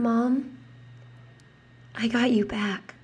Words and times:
Mom, 0.00 0.56
I 1.94 2.08
got 2.08 2.30
you 2.30 2.46
back. 2.46 2.94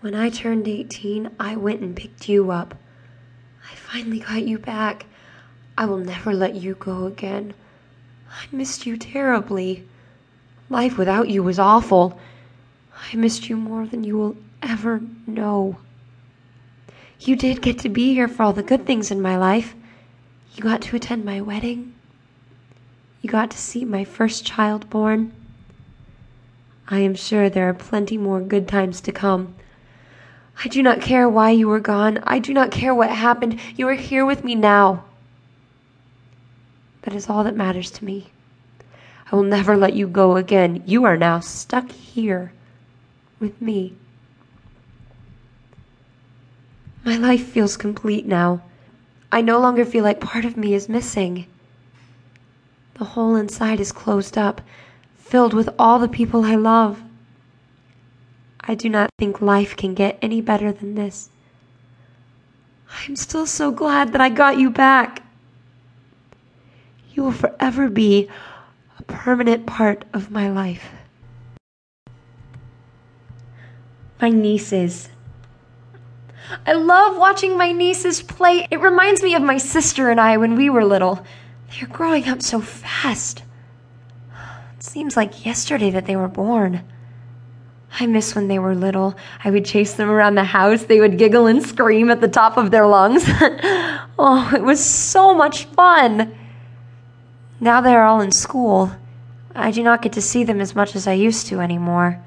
When 0.00 0.14
I 0.14 0.30
turned 0.30 0.68
18, 0.68 1.32
I 1.40 1.56
went 1.56 1.80
and 1.80 1.96
picked 1.96 2.28
you 2.28 2.52
up. 2.52 2.76
I 3.68 3.74
finally 3.74 4.20
got 4.20 4.46
you 4.46 4.58
back. 4.58 5.06
I 5.76 5.86
will 5.86 5.98
never 5.98 6.32
let 6.32 6.54
you 6.54 6.76
go 6.76 7.06
again. 7.06 7.54
I 8.30 8.54
missed 8.54 8.86
you 8.86 8.96
terribly. 8.96 9.84
Life 10.70 10.96
without 10.96 11.28
you 11.28 11.42
was 11.42 11.58
awful. 11.58 12.20
I 13.12 13.16
missed 13.16 13.48
you 13.48 13.56
more 13.56 13.86
than 13.86 14.04
you 14.04 14.16
will 14.16 14.36
ever 14.62 15.00
know. 15.26 15.78
You 17.18 17.34
did 17.34 17.62
get 17.62 17.80
to 17.80 17.88
be 17.88 18.14
here 18.14 18.28
for 18.28 18.44
all 18.44 18.52
the 18.52 18.62
good 18.62 18.86
things 18.86 19.10
in 19.10 19.20
my 19.20 19.36
life. 19.36 19.74
You 20.54 20.62
got 20.62 20.82
to 20.82 20.96
attend 20.96 21.24
my 21.24 21.40
wedding. 21.40 21.94
You 23.22 23.30
got 23.30 23.52
to 23.52 23.58
see 23.58 23.84
my 23.84 24.04
first 24.04 24.44
child 24.44 24.90
born. 24.90 25.32
I 26.88 26.98
am 26.98 27.14
sure 27.14 27.48
there 27.48 27.68
are 27.68 27.74
plenty 27.74 28.18
more 28.18 28.40
good 28.40 28.66
times 28.66 29.00
to 29.02 29.12
come. 29.12 29.54
I 30.64 30.68
do 30.68 30.82
not 30.82 31.00
care 31.00 31.28
why 31.28 31.50
you 31.50 31.68
were 31.68 31.80
gone. 31.80 32.18
I 32.24 32.40
do 32.40 32.52
not 32.52 32.72
care 32.72 32.94
what 32.94 33.10
happened. 33.10 33.60
You 33.76 33.88
are 33.88 33.94
here 33.94 34.26
with 34.26 34.42
me 34.42 34.56
now. 34.56 35.04
That 37.02 37.14
is 37.14 37.30
all 37.30 37.44
that 37.44 37.56
matters 37.56 37.90
to 37.92 38.04
me. 38.04 38.30
I 39.30 39.36
will 39.36 39.44
never 39.44 39.76
let 39.76 39.94
you 39.94 40.08
go 40.08 40.36
again. 40.36 40.82
You 40.84 41.04
are 41.04 41.16
now 41.16 41.40
stuck 41.40 41.90
here 41.90 42.52
with 43.40 43.62
me. 43.62 43.94
My 47.04 47.16
life 47.16 47.46
feels 47.46 47.76
complete 47.76 48.26
now. 48.26 48.62
I 49.30 49.40
no 49.40 49.58
longer 49.58 49.84
feel 49.84 50.04
like 50.04 50.20
part 50.20 50.44
of 50.44 50.56
me 50.56 50.74
is 50.74 50.88
missing. 50.88 51.46
The 52.94 53.04
hole 53.04 53.36
inside 53.36 53.80
is 53.80 53.92
closed 53.92 54.36
up, 54.36 54.60
filled 55.16 55.54
with 55.54 55.68
all 55.78 55.98
the 55.98 56.08
people 56.08 56.44
I 56.44 56.56
love. 56.56 57.02
I 58.60 58.74
do 58.74 58.88
not 58.88 59.10
think 59.18 59.40
life 59.40 59.76
can 59.76 59.94
get 59.94 60.18
any 60.22 60.40
better 60.40 60.72
than 60.72 60.94
this. 60.94 61.30
I'm 63.06 63.16
still 63.16 63.46
so 63.46 63.70
glad 63.70 64.12
that 64.12 64.20
I 64.20 64.28
got 64.28 64.58
you 64.58 64.70
back. 64.70 65.22
You 67.12 67.24
will 67.24 67.32
forever 67.32 67.88
be 67.88 68.28
a 68.98 69.02
permanent 69.02 69.66
part 69.66 70.04
of 70.12 70.30
my 70.30 70.50
life. 70.50 70.90
My 74.20 74.28
nieces. 74.28 75.08
I 76.66 76.74
love 76.74 77.16
watching 77.16 77.56
my 77.56 77.72
nieces 77.72 78.22
play. 78.22 78.68
It 78.70 78.80
reminds 78.80 79.22
me 79.22 79.34
of 79.34 79.42
my 79.42 79.56
sister 79.56 80.10
and 80.10 80.20
I 80.20 80.36
when 80.36 80.54
we 80.54 80.70
were 80.70 80.84
little. 80.84 81.24
They're 81.72 81.88
growing 81.88 82.28
up 82.28 82.42
so 82.42 82.60
fast. 82.60 83.42
It 84.76 84.82
seems 84.82 85.16
like 85.16 85.46
yesterday 85.46 85.90
that 85.90 86.06
they 86.06 86.16
were 86.16 86.28
born. 86.28 86.82
I 87.98 88.06
miss 88.06 88.34
when 88.34 88.48
they 88.48 88.58
were 88.58 88.74
little. 88.74 89.14
I 89.44 89.50
would 89.50 89.64
chase 89.64 89.94
them 89.94 90.10
around 90.10 90.34
the 90.34 90.44
house. 90.44 90.84
They 90.84 91.00
would 91.00 91.18
giggle 91.18 91.46
and 91.46 91.62
scream 91.62 92.10
at 92.10 92.20
the 92.20 92.28
top 92.28 92.56
of 92.56 92.70
their 92.70 92.86
lungs. 92.86 93.24
oh, 94.18 94.50
it 94.54 94.62
was 94.62 94.84
so 94.84 95.34
much 95.34 95.64
fun. 95.66 96.34
Now 97.60 97.80
they're 97.80 98.04
all 98.04 98.20
in 98.20 98.32
school. 98.32 98.92
I 99.54 99.70
do 99.70 99.82
not 99.82 100.02
get 100.02 100.12
to 100.14 100.22
see 100.22 100.44
them 100.44 100.60
as 100.60 100.74
much 100.74 100.96
as 100.96 101.06
I 101.06 101.12
used 101.12 101.46
to 101.48 101.60
anymore. 101.60 102.22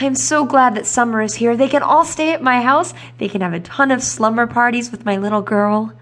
I 0.00 0.04
am 0.06 0.14
so 0.14 0.44
glad 0.44 0.74
that 0.74 0.86
summer 0.86 1.22
is 1.22 1.36
here. 1.36 1.56
They 1.56 1.68
can 1.68 1.82
all 1.82 2.04
stay 2.04 2.32
at 2.32 2.42
my 2.42 2.60
house. 2.62 2.92
They 3.18 3.28
can 3.28 3.42
have 3.42 3.52
a 3.52 3.60
ton 3.60 3.90
of 3.90 4.02
slumber 4.02 4.46
parties 4.46 4.90
with 4.90 5.04
my 5.04 5.16
little 5.16 5.42
girl. 5.42 5.92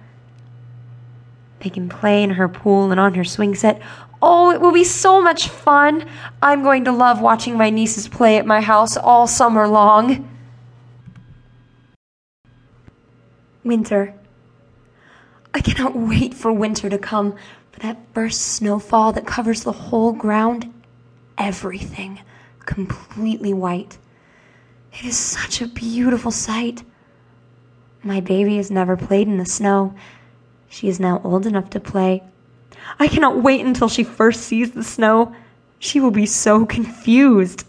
They 1.65 1.71
can 1.71 1.89
play 1.89 2.23
in 2.23 2.31
her 2.31 2.47
pool 2.47 2.91
and 2.91 3.01
on 3.01 3.15
her 3.15 3.25
swing 3.25 3.55
set. 3.55 3.81
Oh, 4.21 4.51
it 4.51 4.61
will 4.61 4.71
be 4.71 4.85
so 4.85 5.23
much 5.23 5.49
fun. 5.49 6.07
I'm 6.43 6.63
going 6.63 6.85
to 6.85 6.93
love 6.93 7.23
watching 7.23 7.57
my 7.57 7.71
nieces 7.71 8.07
play 8.07 8.37
at 8.37 8.45
my 8.45 8.61
house 8.61 8.99
all 8.99 9.27
summer 9.27 9.67
long. 9.67 10.29
Winter. 13.65 14.15
I 15.55 15.61
cannot 15.61 15.97
wait 15.97 16.35
for 16.35 16.53
winter 16.53 16.91
to 16.91 16.99
come, 16.99 17.35
for 17.73 17.81
that 17.81 17.97
first 18.13 18.43
snowfall 18.43 19.13
that 19.13 19.27
covers 19.27 19.65
the 19.65 19.73
whole 19.73 20.13
ground, 20.13 20.71
everything 21.39 22.21
completely 22.67 23.55
white. 23.55 23.97
It 24.93 25.07
is 25.07 25.17
such 25.17 25.63
a 25.63 25.67
beautiful 25.69 26.31
sight. 26.31 26.83
My 28.03 28.21
baby 28.21 28.59
has 28.59 28.71
never 28.71 28.99
played 28.99 29.29
in 29.29 29.39
the 29.39 29.47
snow. 29.47 29.95
She 30.75 30.89
is 30.89 30.99
now 30.99 31.21
old 31.23 31.47
enough 31.47 31.71
to 31.71 31.79
play. 31.79 32.25
I 32.99 33.07
cannot 33.07 33.41
wait 33.41 33.65
until 33.65 33.89
she 33.89 34.03
first 34.03 34.41
sees 34.41 34.73
the 34.73 34.83
snow. 34.83 35.33
She 35.79 36.01
will 36.01 36.11
be 36.11 36.27
so 36.27 36.67
confused. 36.67 37.65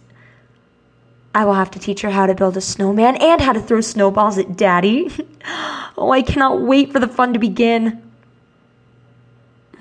I 1.35 1.45
will 1.45 1.53
have 1.53 1.69
to 1.71 1.79
teach 1.79 2.01
her 2.01 2.09
how 2.09 2.25
to 2.25 2.33
build 2.33 2.57
a 2.57 2.61
snowman 2.61 3.17
and 3.17 3.39
how 3.39 3.53
to 3.53 3.61
throw 3.61 3.81
snowballs 3.81 4.39
at 4.39 4.57
Daddy. 4.57 5.11
oh, 5.97 6.09
I 6.09 6.23
cannot 6.23 6.61
wait 6.61 6.91
for 6.91 6.99
the 6.99 7.07
fun 7.07 7.33
to 7.33 7.39
begin. 7.39 8.01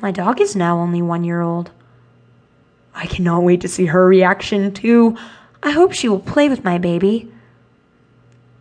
My 0.02 0.10
dog 0.10 0.38
is 0.42 0.54
now 0.54 0.76
only 0.76 1.00
one 1.00 1.24
year 1.24 1.40
old. 1.40 1.70
I 2.94 3.06
cannot 3.06 3.42
wait 3.42 3.62
to 3.62 3.68
see 3.68 3.86
her 3.86 4.06
reaction, 4.06 4.70
too. 4.74 5.16
I 5.62 5.70
hope 5.70 5.94
she 5.94 6.10
will 6.10 6.20
play 6.20 6.50
with 6.50 6.62
my 6.62 6.76
baby. 6.76 7.32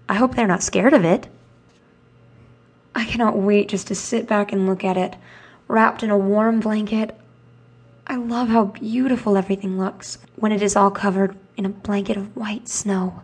I 0.07 0.13
hope 0.13 0.35
they're 0.35 0.47
not 0.47 0.63
scared 0.63 0.93
of 0.93 1.03
it. 1.03 1.27
I 2.95 3.05
cannot 3.05 3.37
wait 3.37 3.69
just 3.69 3.87
to 3.87 3.95
sit 3.95 4.27
back 4.27 4.51
and 4.51 4.67
look 4.67 4.83
at 4.83 4.97
it, 4.97 5.15
wrapped 5.67 6.03
in 6.03 6.09
a 6.09 6.17
warm 6.17 6.59
blanket. 6.59 7.17
I 8.05 8.15
love 8.15 8.49
how 8.49 8.65
beautiful 8.65 9.37
everything 9.37 9.79
looks 9.79 10.17
when 10.35 10.51
it 10.51 10.61
is 10.61 10.75
all 10.75 10.91
covered 10.91 11.35
in 11.57 11.65
a 11.65 11.69
blanket 11.69 12.17
of 12.17 12.35
white 12.35 12.67
snow. 12.67 13.21